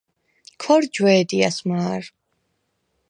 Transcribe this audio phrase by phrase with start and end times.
[0.61, 2.03] ქორ ჯვე̄დიას მა̄რ.